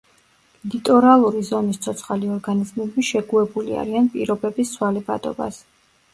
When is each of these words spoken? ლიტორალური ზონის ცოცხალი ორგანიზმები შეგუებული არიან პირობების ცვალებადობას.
ლიტორალური 0.75 1.43
ზონის 1.49 1.79
ცოცხალი 1.83 2.31
ორგანიზმები 2.37 3.05
შეგუებული 3.11 3.79
არიან 3.83 4.11
პირობების 4.17 4.75
ცვალებადობას. 4.79 5.63